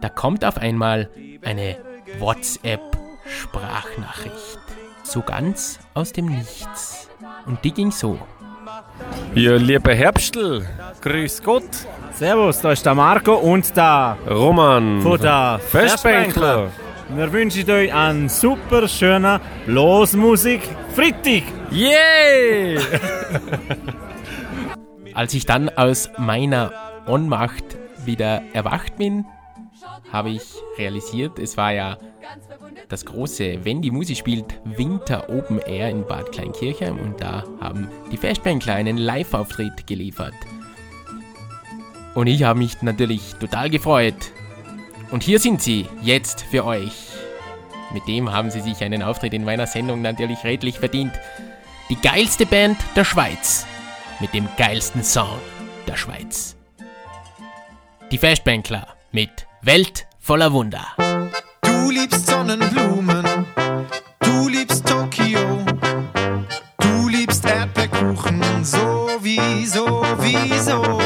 Da 0.00 0.08
kommt 0.08 0.42
auf 0.42 0.56
einmal 0.56 1.10
eine 1.44 1.76
WhatsApp-Sprachnachricht. 2.18 4.58
So 5.02 5.20
ganz 5.20 5.78
aus 5.92 6.12
dem 6.12 6.24
Nichts. 6.26 7.10
Und 7.44 7.62
die 7.62 7.72
ging 7.72 7.90
so. 7.90 8.18
Ja, 9.34 9.56
lieber 9.56 9.92
Herbstl, 9.92 10.66
grüß 11.02 11.42
Gott. 11.42 11.68
Servus, 12.14 12.62
da 12.62 12.72
ist 12.72 12.86
der 12.86 12.94
Marco 12.94 13.34
und 13.34 13.76
der 13.76 14.16
Roman. 14.26 15.02
von 15.02 15.20
der 15.20 15.60
Festbänkler. 15.62 16.70
Wir 17.10 17.30
wünschen 17.30 17.70
euch 17.70 17.92
einen 17.92 18.30
super 18.30 18.88
schönen 18.88 19.40
Blasmusik 19.66 20.62
Freitag. 20.94 21.42
Yay! 21.70 22.78
Als 25.16 25.32
ich 25.32 25.46
dann 25.46 25.70
aus 25.70 26.10
meiner 26.18 26.74
Ohnmacht 27.06 27.64
wieder 28.04 28.42
erwacht 28.52 28.98
bin, 28.98 29.24
habe 30.12 30.28
ich 30.28 30.42
realisiert, 30.76 31.38
es 31.38 31.56
war 31.56 31.72
ja 31.72 31.96
das 32.90 33.06
große 33.06 33.64
Wenn 33.64 33.80
die 33.80 33.90
Musik 33.90 34.18
spielt 34.18 34.60
Winter 34.64 35.30
Open 35.30 35.58
Air 35.60 35.88
in 35.88 36.06
Bad 36.06 36.32
Kleinkirchheim 36.32 36.98
und 36.98 37.18
da 37.18 37.44
haben 37.62 37.88
die 38.12 38.18
Festbänkler 38.18 38.74
einen 38.74 38.98
Live-Auftritt 38.98 39.86
geliefert. 39.86 40.34
Und 42.14 42.26
ich 42.26 42.42
habe 42.42 42.58
mich 42.58 42.82
natürlich 42.82 43.36
total 43.36 43.70
gefreut. 43.70 44.32
Und 45.10 45.22
hier 45.22 45.40
sind 45.40 45.62
sie, 45.62 45.86
jetzt 46.02 46.42
für 46.42 46.66
euch. 46.66 46.92
Mit 47.94 48.06
dem 48.06 48.32
haben 48.32 48.50
sie 48.50 48.60
sich 48.60 48.82
einen 48.82 49.02
Auftritt 49.02 49.32
in 49.32 49.44
meiner 49.44 49.66
Sendung 49.66 50.02
natürlich 50.02 50.44
redlich 50.44 50.78
verdient. 50.78 51.12
Die 51.88 51.96
geilste 51.96 52.44
Band 52.44 52.76
der 52.94 53.04
Schweiz. 53.04 53.66
Mit 54.18 54.32
dem 54.32 54.48
geilsten 54.56 55.04
Song 55.04 55.38
der 55.86 55.96
Schweiz. 55.96 56.56
Die 58.10 58.18
Festbänkler 58.18 58.86
mit 59.12 59.46
Welt 59.62 60.06
voller 60.18 60.52
Wunder. 60.52 60.86
Du 61.62 61.90
liebst 61.90 62.26
Sonnenblumen, 62.26 63.46
du 64.20 64.48
liebst 64.48 64.86
Tokio, 64.86 65.64
du 66.78 67.08
liebst 67.08 67.44
Erdbeerkuchen, 67.44 68.64
sowieso, 68.64 70.02
wieso. 70.18 70.82
Du 70.82 70.82
liebst 70.90 71.05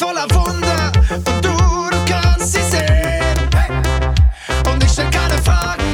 voller 0.00 0.26
Wunder 0.30 0.92
und 1.10 1.44
du, 1.44 1.56
kannst 2.06 2.54
sie 2.54 2.62
sehen. 2.62 3.36
Und 4.72 4.82
ich 4.82 4.92
stell 4.92 5.10
keine 5.10 5.36
Fragen, 5.42 5.84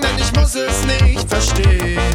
denn 0.00 0.18
ich 0.18 0.32
muss 0.32 0.54
es 0.54 0.84
nicht 0.86 1.28
verstehen. 1.28 2.09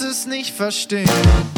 es 0.00 0.26
nicht 0.26 0.54
verstehen. 0.54 1.49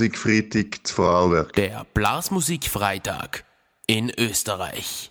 Blasmusikfreitag 0.00 0.86
zu 0.86 0.94
Vorarlberg. 0.94 1.52
Der 1.54 1.84
Blasmusikfreitag 1.92 3.44
in 3.86 4.12
Österreich. 4.16 5.10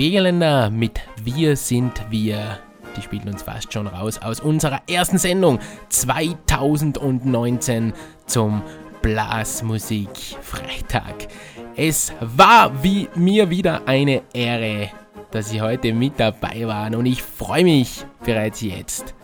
Fegeländer 0.00 0.70
mit 0.70 0.98
Wir 1.22 1.56
sind 1.56 1.92
wir. 2.08 2.58
Die 2.96 3.02
spielen 3.02 3.28
uns 3.28 3.42
fast 3.42 3.70
schon 3.70 3.86
raus 3.86 4.16
aus 4.16 4.40
unserer 4.40 4.80
ersten 4.88 5.18
Sendung 5.18 5.58
2019 5.90 7.92
zum 8.24 8.62
Blasmusik 9.02 10.08
Freitag. 10.40 11.28
Es 11.76 12.14
war 12.18 12.82
wie 12.82 13.10
mir 13.14 13.50
wieder 13.50 13.86
eine 13.86 14.22
Ehre, 14.32 14.88
dass 15.32 15.50
Sie 15.50 15.60
heute 15.60 15.92
mit 15.92 16.18
dabei 16.18 16.66
waren 16.66 16.94
und 16.94 17.04
ich 17.04 17.22
freue 17.22 17.64
mich 17.64 18.06
bereits 18.24 18.62
jetzt 18.62 19.14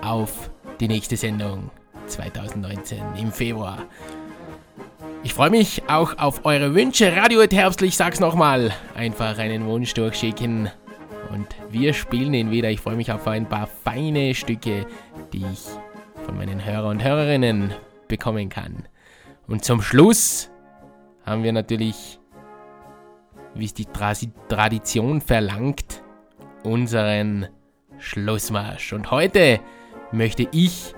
auf 0.00 0.48
die 0.80 0.88
nächste 0.88 1.18
Sendung 1.18 1.70
2019 2.06 3.02
im 3.20 3.30
Februar. 3.30 3.82
Ich 5.26 5.34
freue 5.34 5.50
mich 5.50 5.82
auch 5.88 6.18
auf 6.18 6.44
eure 6.44 6.72
Wünsche. 6.76 7.16
Radio 7.16 7.42
Herbstlich, 7.42 7.88
ich 7.88 7.96
sag's 7.96 8.20
nochmal. 8.20 8.72
Einfach 8.94 9.36
einen 9.38 9.66
Wunsch 9.66 9.92
durchschicken 9.92 10.70
und 11.32 11.48
wir 11.68 11.94
spielen 11.94 12.32
ihn 12.32 12.52
wieder. 12.52 12.70
Ich 12.70 12.80
freue 12.80 12.94
mich 12.94 13.10
auf 13.10 13.26
ein 13.26 13.48
paar 13.48 13.66
feine 13.66 14.36
Stücke, 14.36 14.86
die 15.32 15.44
ich 15.52 15.64
von 16.24 16.38
meinen 16.38 16.64
Hörer 16.64 16.90
und 16.90 17.02
Hörerinnen 17.02 17.74
bekommen 18.06 18.50
kann. 18.50 18.86
Und 19.48 19.64
zum 19.64 19.82
Schluss 19.82 20.48
haben 21.24 21.42
wir 21.42 21.52
natürlich, 21.52 22.20
wie 23.56 23.64
es 23.64 23.74
die 23.74 23.86
Tra 23.86 24.12
Tradition 24.48 25.20
verlangt, 25.20 26.04
unseren 26.62 27.48
Schlussmarsch. 27.98 28.92
Und 28.92 29.10
heute 29.10 29.58
möchte 30.12 30.46
ich 30.52 30.94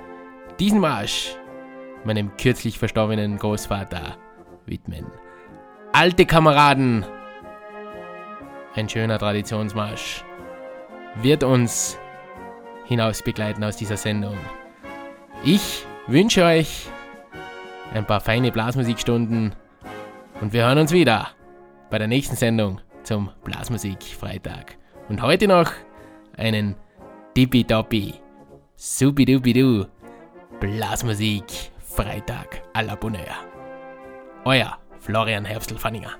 diesen 0.60 0.80
Marsch 0.80 1.34
meinem 2.04 2.36
kürzlich 2.36 2.78
verstorbenen 2.78 3.38
Großvater 3.38 4.16
widmen. 4.66 5.06
Alte 5.92 6.26
Kameraden, 6.26 7.04
ein 8.74 8.88
schöner 8.88 9.18
Traditionsmarsch, 9.18 10.24
wird 11.22 11.42
uns 11.42 11.98
hinaus 12.84 13.22
begleiten 13.22 13.64
aus 13.64 13.76
dieser 13.76 13.96
Sendung. 13.96 14.36
Ich 15.44 15.86
wünsche 16.06 16.44
euch 16.44 16.88
ein 17.94 18.06
paar 18.06 18.20
feine 18.20 18.52
Blasmusikstunden 18.52 19.54
und 20.40 20.52
wir 20.52 20.66
hören 20.66 20.78
uns 20.78 20.92
wieder 20.92 21.28
bei 21.90 21.98
der 21.98 22.08
nächsten 22.08 22.36
Sendung 22.36 22.80
zum 23.02 23.30
Blasmusik 23.44 24.02
Freitag. 24.02 24.76
Und 25.08 25.22
heute 25.22 25.48
noch 25.48 25.72
einen 26.36 26.76
Dippidoppi, 27.36 28.14
Supidupidu 28.76 29.86
Blasmusik 30.60 31.44
Freitag 31.98 32.62
à 32.74 32.82
la 32.84 32.94
Bonheur. 32.94 33.44
Euer 34.46 34.70
Florian 35.00 35.42
Herbstl-Fanninger. 35.44 36.16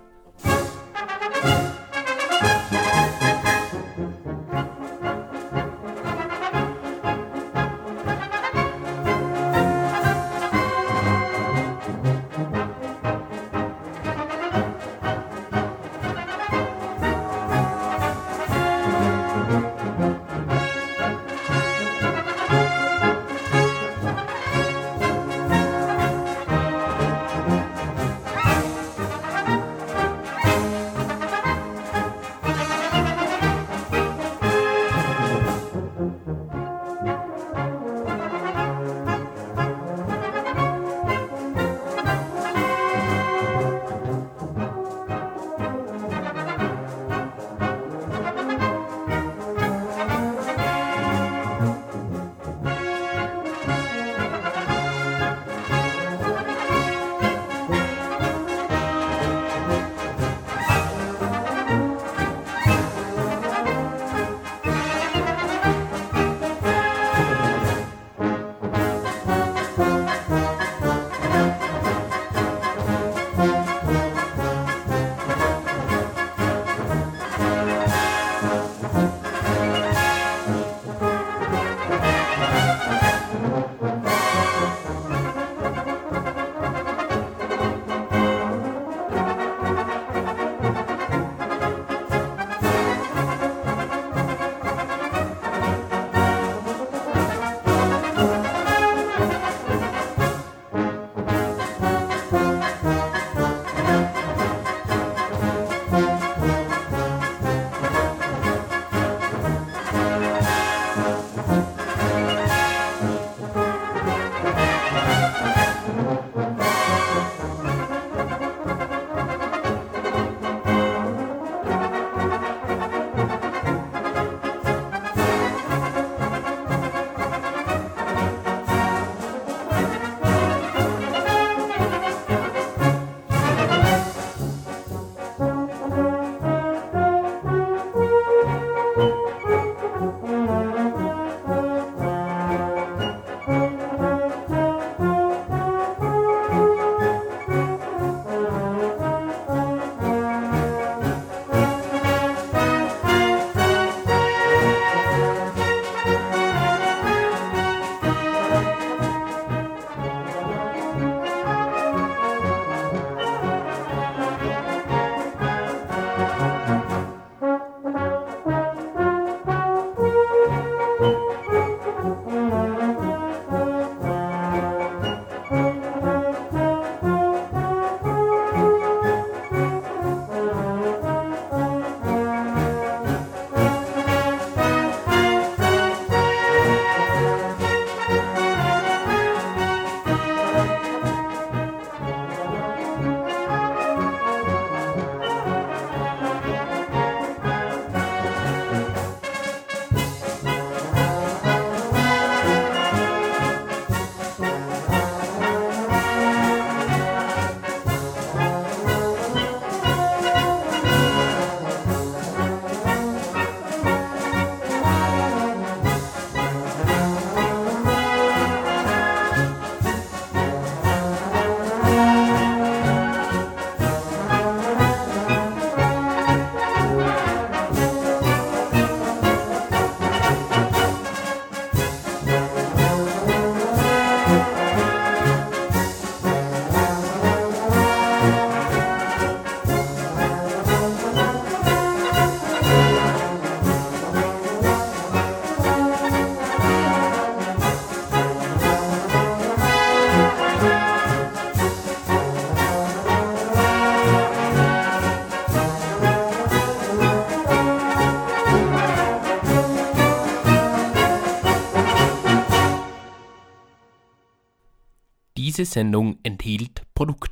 Diese 265.58 265.72
Sendung 265.72 266.18
enthielt 266.22 266.82
Produktplatzierungen. 266.94 267.27